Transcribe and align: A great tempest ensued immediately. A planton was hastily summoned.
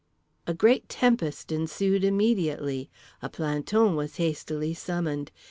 A 0.47 0.55
great 0.55 0.89
tempest 0.89 1.51
ensued 1.51 2.03
immediately. 2.03 2.89
A 3.21 3.29
planton 3.29 3.95
was 3.95 4.15
hastily 4.15 4.73
summoned. 4.73 5.31